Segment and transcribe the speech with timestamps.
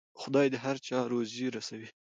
[0.21, 1.89] خدای د هر چا روزي رسوي.